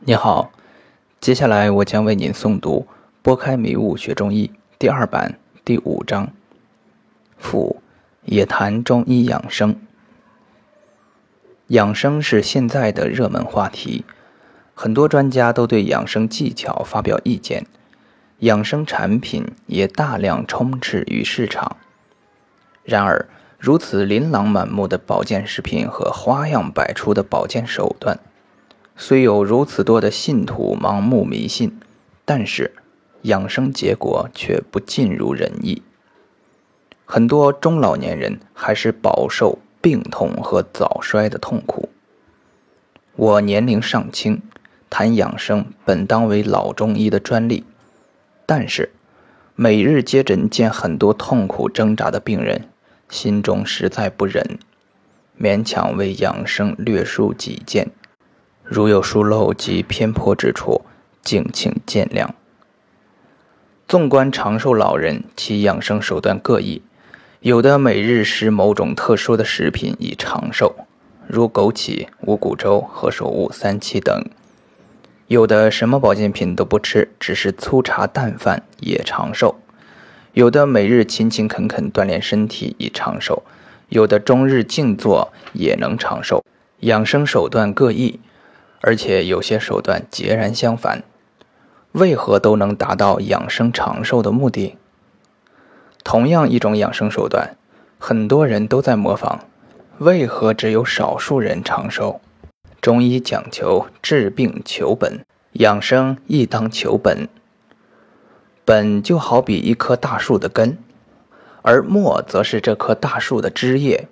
[0.00, 0.52] 你好，
[1.20, 2.86] 接下来我将为您诵读
[3.20, 4.46] 《拨开迷雾学中医》
[4.78, 6.30] 第二版第五章。
[7.36, 7.82] 父
[8.24, 9.74] 也谈中医养生。
[11.66, 14.04] 养生是现在的热门话题，
[14.72, 17.66] 很多专家都对养生技巧发表意见，
[18.38, 21.76] 养生产品也大量充斥于市场。
[22.84, 23.28] 然而，
[23.58, 28.20] 如此琳琅满目的保健食品和花样百出的保健手段。
[29.00, 31.78] 虽有如此多的信徒盲目迷信，
[32.24, 32.74] 但是
[33.22, 35.82] 养生结果却不尽如人意。
[37.04, 41.88] 很多中老年人还是饱受病痛和早衰的痛苦。
[43.14, 44.42] 我年龄尚轻，
[44.90, 47.62] 谈养生本当为老中医的专利，
[48.44, 48.90] 但是
[49.54, 52.68] 每日接诊见很多痛苦挣扎的病人，
[53.08, 54.58] 心中实在不忍，
[55.40, 57.92] 勉强为养生略述几件。
[58.68, 60.82] 如有疏漏及偏颇之处，
[61.22, 62.28] 敬请见谅。
[63.88, 66.82] 纵观长寿老人，其养生手段各异，
[67.40, 70.74] 有的每日食某种特殊的食品以长寿，
[71.26, 74.20] 如枸杞、五谷粥、何首乌、三七等；
[75.28, 79.54] 有的什么保健品都不吃，只是粗茶淡饭也长寿；
[80.34, 83.42] 有的每日勤勤恳恳锻炼身体以长寿；
[83.88, 86.44] 有的终日静坐也能长寿。
[86.80, 88.20] 养生手段各异。
[88.80, 91.02] 而且有些手段截然相反，
[91.92, 94.76] 为何都能达到养生长寿的目的？
[96.04, 97.56] 同样一种养生手段，
[97.98, 99.40] 很多人都在模仿，
[99.98, 102.20] 为何只有少数人长寿？
[102.80, 107.28] 中医讲求治病求本，养生亦当求本。
[108.64, 110.78] 本就好比一棵大树的根，
[111.62, 114.06] 而末则是这棵大树的枝叶。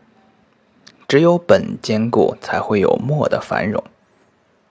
[1.06, 3.84] 只有本坚固，才会有末的繁荣。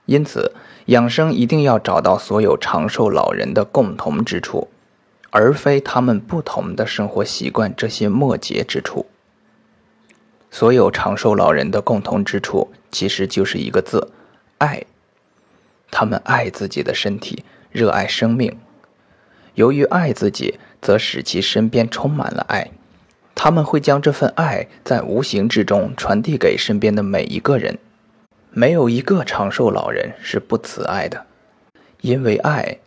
[0.06, 0.52] 因此，
[0.86, 4.68] 养生一定要找到所有长寿老人的共同之处，
[5.30, 9.06] 而非他们不同的生活习惯这些末节之处。
[10.50, 14.10] 所有长寿老人的共同之处，其实就是一个字：
[14.58, 14.84] 爱。
[15.90, 18.56] 他们爱自己的身体，热爱生命。
[19.54, 22.70] 由于爱自己，则使其身边充满了爱。
[23.34, 27.78] 他们会将这份爱在无形之中传递给身边的每一个人。
[28.58, 31.26] 没有一个长寿老人是不慈爱的，
[32.00, 32.78] 因为爱，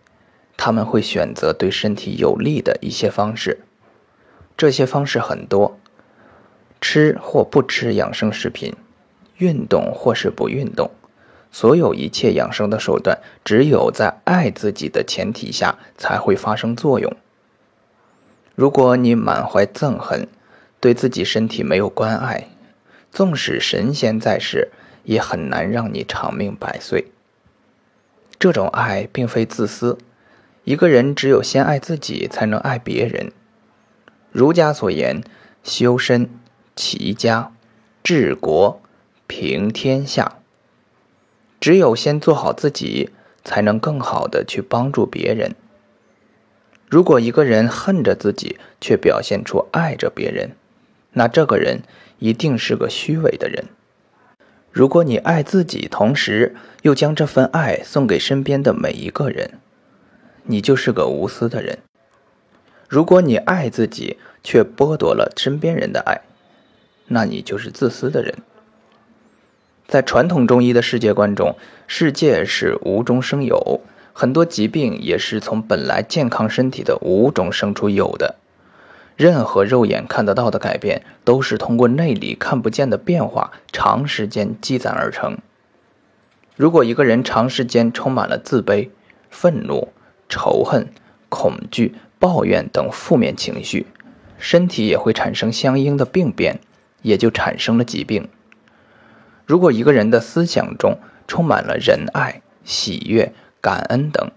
[0.58, 3.60] 他们会选择对身体有利的一些方式。
[4.58, 5.78] 这些方式很多，
[6.82, 8.74] 吃或不吃养生食品，
[9.38, 10.90] 运动或是不运动，
[11.52, 17.16] 所有一切养生的手段，只有在爱自己的前提下才会发生作用。
[18.56, 20.28] 如果你满怀憎恨，
[20.80, 22.48] 对自己身体没有关爱，
[23.12, 24.70] 纵使神仙在世。
[25.10, 27.08] 也很难让你长命百岁。
[28.38, 29.98] 这种爱并非自私，
[30.64, 33.32] 一个人只有先爱自己，才能爱别人。
[34.32, 35.24] 儒家所言：
[35.64, 36.30] 修身、
[36.76, 37.52] 齐家、
[38.04, 38.80] 治国、
[39.26, 40.36] 平天下。
[41.60, 43.10] 只有先做好自己，
[43.44, 45.56] 才能更好的去帮助别人。
[46.88, 50.52] 如果一个人恨着自己，却表现出爱着别人，
[51.14, 51.82] 那这个人
[52.20, 53.66] 一定是个虚伪的人。
[54.72, 59.60] 如果你爱自己，同时又将这份爱送给身边的每一个人，
[60.44, 61.80] 你就是个无私的人。
[62.88, 66.22] 如果你爱自己，却剥夺了身边人的爱，
[67.08, 68.36] 那你就是自私的人。
[69.88, 71.56] 在传统中医的世界观中，
[71.88, 73.82] 世界是无中生有，
[74.14, 78.36] 很多疾病也是从本来健康身体的无中生出有的。
[79.20, 85.40] 任何肉眼看得到的改变，都是通过内里看不见的变化，长时间积攒而成。
[86.56, 88.88] 如果一个人长时间充满了自卑、
[89.30, 89.90] 愤怒、
[90.30, 90.88] 仇恨、
[91.28, 93.88] 恐惧、抱怨等负面情绪，
[94.38, 96.62] 身体也会产生相应的病变，
[97.02, 98.30] 也就产生了疾病。
[99.46, 100.98] 如果一个人的思想中
[101.28, 104.32] 充满了仁爱、喜悦、感恩等，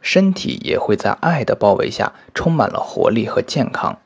[0.00, 3.98] 身体也会在爱的包围下充满了活力和健康。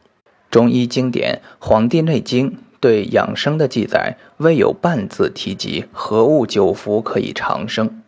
[0.52, 8.02] 中医经典《黄帝内经》对养生的记载，未有半字提及何物久服可以长生，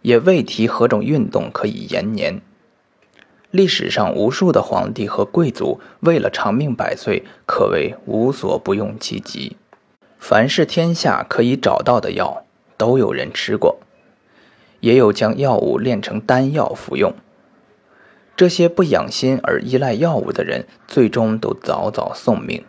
[0.00, 2.40] 也未提何种运动可以延年。
[3.50, 9.58] 历史上无数的皇帝和贵族为了长命百岁，可谓无所不用其极。
[10.18, 12.46] 凡是天下可以找到的药，
[12.78, 13.76] 都有人吃过，
[14.80, 17.12] 也有将药物炼成丹药服用。
[18.36, 22.64] 这些不养心而依赖药物的人，最终都早早送命，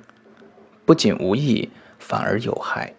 [0.85, 2.94] 不仅无益，反而有害。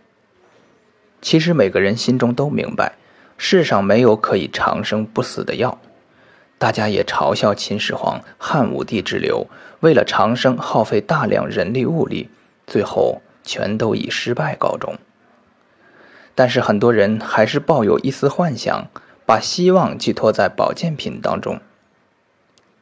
[1.23, 2.95] 其实每个人心中都明白，
[3.39, 5.79] 世上没有可以长生不死的药。
[6.59, 9.47] 大家也嘲笑秦始皇、汉武帝之流，
[9.81, 12.31] 为了长生耗费大量人力物力，
[12.67, 14.97] 最后全都以失败告终。
[16.35, 18.89] 但是很多人还是抱有一丝幻想，
[19.25, 21.61] 把希望寄托在保健品当中。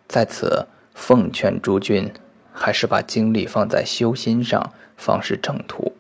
[0.09, 2.13] 在此，奉劝诸君，
[2.53, 5.93] 还是把精力放在修心上，方是正途。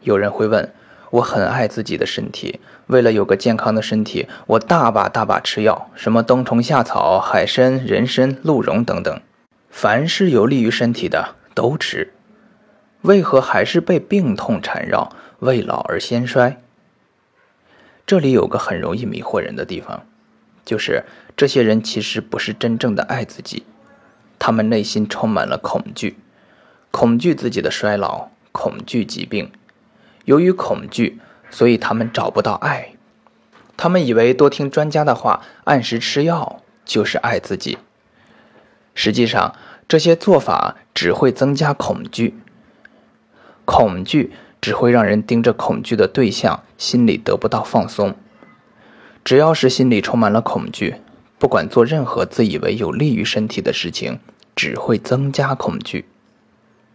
[0.00, 0.72] 有人会问。
[1.10, 9.20] 我很爱自己的身体，为了有个健康的身体，我大把大把吃药，什么冬虫夏草、海参、人参、鹿茸等等，
[9.70, 12.12] 凡是有利于身体的都吃。
[13.02, 16.60] 为何还是被病痛缠绕，未老而先衰？
[18.04, 20.04] 这里有个很容易迷惑人的地方，
[20.64, 21.04] 就是
[21.36, 23.64] 这些人其实不是真正的爱自己，
[24.38, 26.16] 他们内心充满了恐惧，
[26.90, 29.50] 恐惧自己的衰老，恐惧疾病。
[30.24, 31.20] 由于恐惧，
[31.50, 32.94] 所以他们找不到爱。
[33.76, 37.78] 他们以为多听专家的话，按时吃药就是爱自己。
[38.94, 39.54] 实际上，
[39.88, 42.38] 这些做法只会增加恐惧。
[43.64, 48.14] 恐惧只会让人盯着恐惧的对象，心里得不到放松。
[49.24, 50.96] 只要是心里充满了恐惧，
[51.38, 54.20] 不管做任何自以为有利于身体的事情，
[54.54, 56.04] 只会增加恐惧。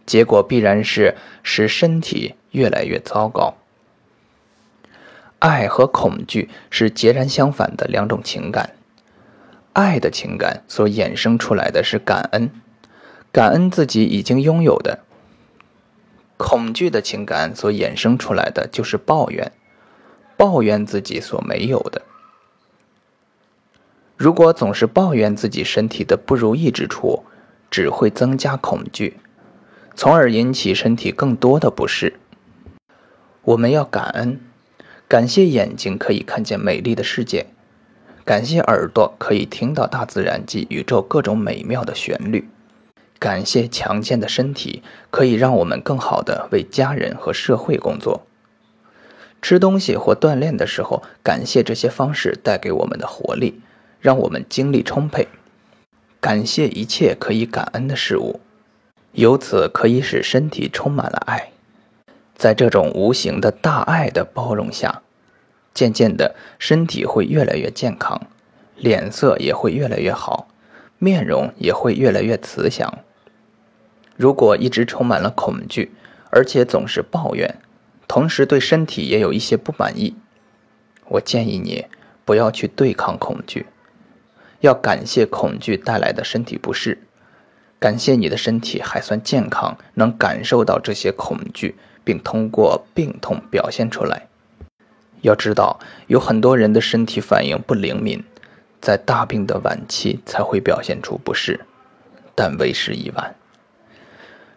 [0.06, 3.54] 结果必然是使身体越来越糟糕。
[5.40, 8.74] 爱和恐惧是截然相反的两种情感，
[9.72, 12.50] 爱的情感所衍生出来的是感恩，
[13.32, 15.00] 感恩自己已经拥有的；
[16.36, 19.50] 恐惧的情感所衍生出来的就是抱怨，
[20.36, 22.02] 抱怨自己所没有的。
[24.20, 27.24] 如果总是抱怨自己身体的不如意之处，
[27.70, 29.16] 只会增加恐惧。
[29.94, 32.20] 从而引起身体更多的不适。
[33.40, 34.38] 我们要感恩，
[35.08, 37.46] 感谢眼睛可以看见美丽的世界，
[38.22, 42.46] 感谢耳朵可以听到大自然及宇宙各种美妙的旋律，
[43.18, 48.26] 感谢强健的身体可以让我们更好的为家人和社会工作。
[49.40, 53.62] 吃东西或锻炼的时候，感谢这些方式带给我们的活力，
[54.00, 55.28] 让我们精力充沛。
[56.20, 58.40] 感谢一切可以感恩的事物。
[59.12, 61.50] 由此可以使身体充满了爱，
[62.36, 65.02] 在这种无形的大爱的包容下，
[65.74, 68.20] 渐渐的身体会越来越健康，
[68.76, 70.46] 脸色也会越来越好，
[70.98, 72.98] 面容也会越来越慈祥。
[74.16, 75.92] 如果一直充满了恐惧，
[76.30, 77.58] 而且总是抱怨，
[78.06, 80.14] 同时对身体也有一些不满意，
[81.08, 81.86] 我建议你
[82.24, 83.66] 不要去对抗恐惧，
[84.60, 86.98] 要感谢恐惧带来的身体不适。
[87.78, 94.28] 感谢你的身体还算健康，能感受到这些恐惧，并通过病痛表现出来。
[95.22, 98.22] 要知道，有很多人的身体反应不灵敏，
[98.80, 101.60] 在大病的晚期才会表现出不适，
[102.34, 103.34] 但为时已晚。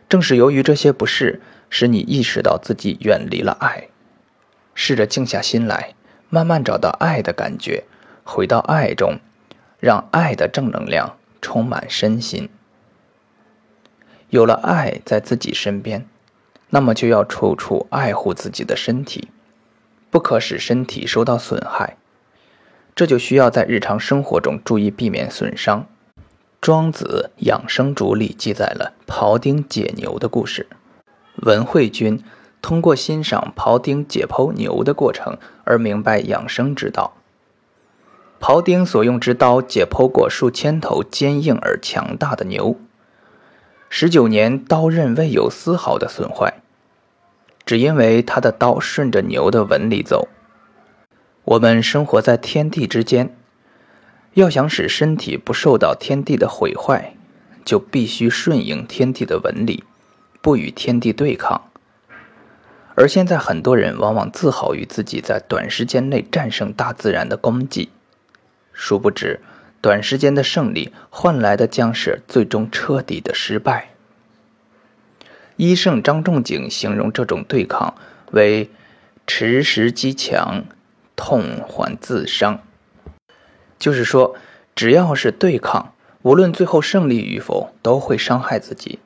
[0.09, 3.87] 正是由于这些不适，使你意识到自己远离了爱。
[4.75, 5.95] 试着静下心来，
[6.29, 7.83] 慢慢找到爱的感觉，
[8.23, 9.17] 回到爱中，
[9.83, 12.47] 让爱的正能量充满身心。
[14.29, 16.07] 有了爱在自己身边，
[16.69, 19.27] 那么就要处处爱护自己的身体，
[20.09, 21.97] 不可使身体受到损害。
[22.95, 25.85] 这就需要在日常生活中注意避免损伤。
[26.61, 30.65] 庄子《养生主》里记载了庖丁解牛的故事。
[31.41, 32.23] 文惠君
[32.61, 37.17] 通过欣赏庖丁解剖牛的过程而明白养生之道。
[38.43, 42.77] 庖丁所用之刀解剖过数千头坚硬而强大的牛。
[43.87, 46.55] 十九年，刀刃未有丝毫的损坏，
[47.65, 50.27] 只因为他的刀顺着牛的纹理走。
[51.45, 53.33] 我们生活在天地之间，
[54.33, 57.15] 要想使身体不受到天地的毁坏，
[57.63, 59.85] 就必须顺应天地的纹理，
[60.41, 61.61] 不与天地对抗。
[62.95, 67.87] 而现在，很多人往往自豪于自己在短时间内战胜大自然的功绩，
[68.73, 69.39] 殊不知。
[69.81, 73.89] 短时间的胜利换来的将是最终彻底的失败。
[75.57, 77.93] 医圣张仲景形容这种对抗
[78.31, 78.69] 为
[79.27, 80.63] “持时击强，
[81.17, 82.61] 痛缓自伤”，
[83.77, 84.35] 就是说，
[84.73, 88.99] 只要是对抗，无论最后胜利与否，都会伤害自己。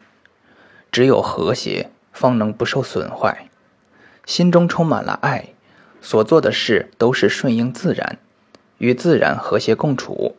[0.91, 3.49] 只有和谐，方能不受损坏。
[4.25, 5.49] 心中充满了爱，
[6.01, 8.19] 所做的事都是顺应自然，
[8.77, 10.35] 与自然和谐共处。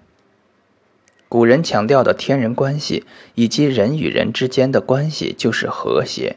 [1.29, 3.05] 古人强调的天人关系
[3.35, 6.37] 以及人与人之间的关系就是和谐。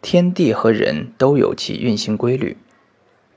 [0.00, 2.56] 天地和人都有其运行规律，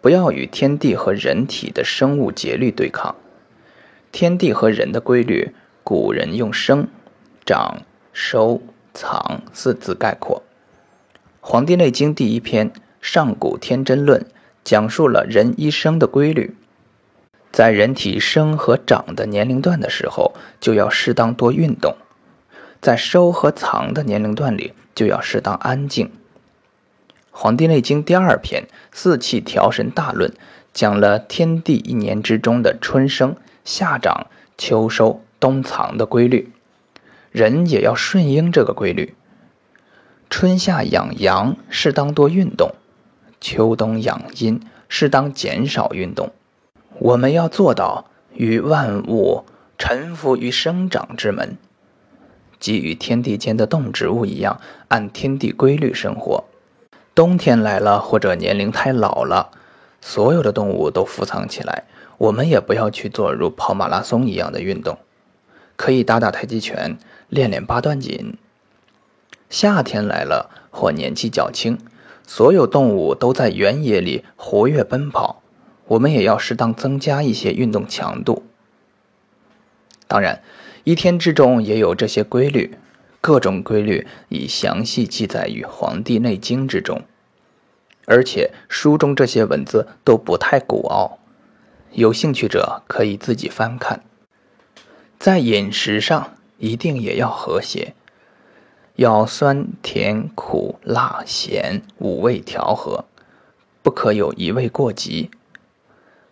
[0.01, 3.15] 不要与天地和人体的生物节律对抗。
[4.11, 6.87] 天地和人的规律，古人用生、
[7.45, 7.83] 长、
[8.13, 8.61] 收、
[8.93, 10.43] 藏四字概括。
[11.39, 12.71] 《黄帝内经》第一篇
[13.01, 14.21] 《上古天真论》
[14.63, 16.55] 讲述了人一生的规律。
[17.51, 21.93] 在人体生和长的年龄段的时候，就要适当多运动；
[22.81, 26.07] 在收和藏的年龄段里，就要适当安静。
[27.31, 30.31] 《黄帝内经》第二篇《四气调神大论》
[30.73, 34.27] 讲了天地一年之中的春生、夏长、
[34.57, 36.51] 秋收、冬藏的规律，
[37.31, 39.15] 人也要顺应这个规律。
[40.29, 42.69] 春夏养阳，适当多运动；
[43.39, 46.31] 秋冬养阴，适当减少运动。
[46.99, 49.45] 我们要做到与万物
[49.77, 51.57] 臣服于生长之门，
[52.59, 56.43] 即与天地间的动植物一样，按天地规律生活。
[57.13, 59.51] 冬天来了，或者年龄太老了，
[60.01, 61.83] 所有的动物都伏藏起来，
[62.17, 64.97] 我们也不要去做如跑马拉松一样的运动，
[65.75, 66.97] 可以打打太极拳，
[67.29, 68.35] 练练八段锦。
[69.49, 71.77] 夏天来了，或年纪较轻，
[72.25, 75.41] 所有动物都在原野里活跃奔跑。
[75.87, 78.43] 我们也要适当增加一些运动强度。
[80.07, 80.41] 当然，
[80.83, 82.77] 一天之中也有这些规律，
[83.19, 87.01] 各种规律已详细记载于《黄帝内经》之中，
[88.05, 91.19] 而且书中这些文字都不太古奥，
[91.91, 94.03] 有兴趣者可以自己翻看。
[95.19, 97.95] 在饮食上，一定也要和谐，
[98.95, 103.05] 要酸甜苦辣咸五味调和，
[103.81, 105.31] 不可有一味过急。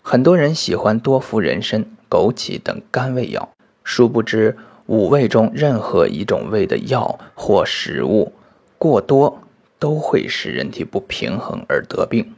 [0.07, 3.49] 很多人喜欢多服人参、枸杞等甘味药，
[3.83, 8.31] 殊不知五味中任何一种味的药或食物
[8.77, 9.41] 过多，
[9.79, 12.35] 都会使人体不平衡而得病。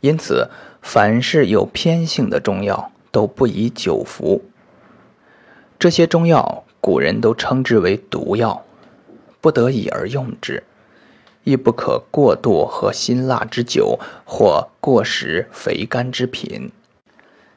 [0.00, 0.50] 因此，
[0.82, 4.42] 凡是有偏性的中药都不宜久服。
[5.78, 8.64] 这些中药，古人都称之为毒药，
[9.40, 10.64] 不得已而用之。
[11.44, 16.70] 亦不可过度喝辛辣之酒，或过食肥甘之品。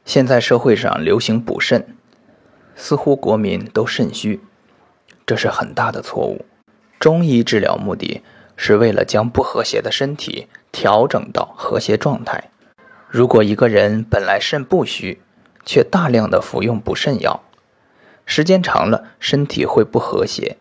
[0.04, 1.96] 现在社会上流行补肾，
[2.76, 4.40] 似乎国民都肾虚，
[5.24, 6.44] 这是很大的错误。
[6.98, 8.22] 中医治疗目的
[8.56, 12.50] 是为了将不和谐的身体调整到和谐状态。
[13.08, 15.20] 如果一个人本来肾不虚，
[15.64, 17.42] 却大量的服用补肾药，
[18.26, 20.56] 时间长了，身体会不和谐，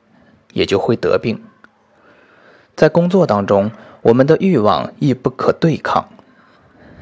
[0.53, 1.41] 也就会得病。
[2.75, 6.09] 在工作当中，我们的欲望亦不可对抗。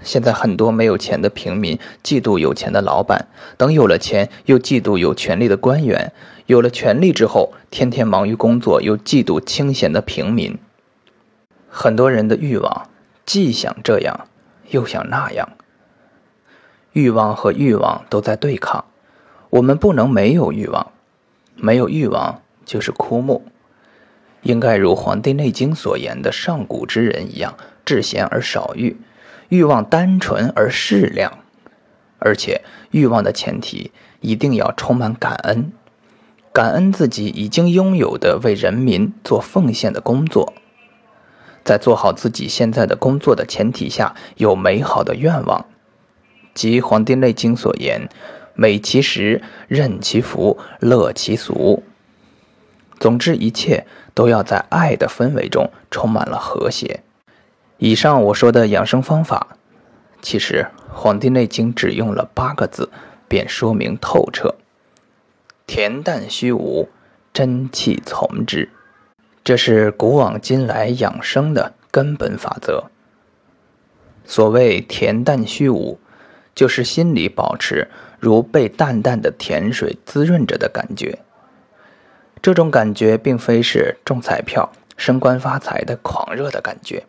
[0.04, 6.12] 现在很多没有钱的平民嫉妒有钱的老板，等有了钱又嫉妒有权力的官员，
[6.48, 10.58] 有了权力之后天天忙于工作，又嫉妒清闲的平民。
[11.70, 12.90] 很多人的欲望
[13.26, 14.28] 既想这样，
[14.72, 15.48] 又想那样。
[16.94, 18.84] 欲望和欲望都在对抗，
[19.52, 20.92] 我们不能没有欲望，
[21.56, 23.46] 没有欲望就是枯木。
[24.44, 27.56] 应该如《黄帝内经》所言的上古之人一样，
[27.86, 28.98] 至闲而少欲，
[29.50, 31.40] 欲望单纯而适量，
[32.20, 35.72] 而且欲望的前提一定要充满感恩，
[36.52, 40.54] 感恩自己已经拥有的为人民做奉献的工作，
[41.64, 45.66] 在做好自己现在的工作的前提下，有美好的愿望，
[46.54, 48.10] 即《黄帝内经》所言
[48.56, 51.84] ：“美其食，任其服，乐其俗。”
[53.00, 57.02] 总之，一切都要在爱的氛围中充满了和谐。
[57.78, 59.48] 以上我说的养生方法，
[60.22, 62.90] 其实《黄帝内经》只用了八个字，
[63.28, 64.56] 便说明透彻：
[65.66, 66.90] 恬淡虚无，
[67.34, 68.70] 真气从之。
[69.44, 72.84] 这是古往今来养生的根本法则。
[74.24, 76.00] 所谓恬淡虚无，
[76.54, 77.90] 就是心里保持
[78.20, 81.18] 如被淡淡的甜水滋润着的感觉。
[82.42, 87.04] 这种感觉并非是中彩票、升官发财的狂热的感觉，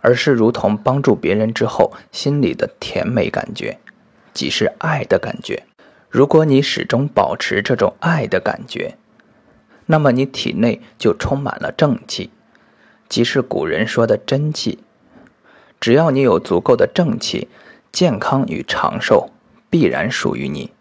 [0.00, 3.78] 而是如同帮助别人之后心里的甜美感觉，
[4.32, 5.64] 即是爱的感觉。
[6.08, 8.96] 如果你始终保持这种爱的感觉，
[9.84, 12.30] 那么你体内就充满了正气，
[13.10, 14.78] 即是古人说的真气。
[15.78, 17.48] 只要你有足够的正气，
[17.92, 19.28] 健康与长寿
[19.68, 20.72] 必然属于你。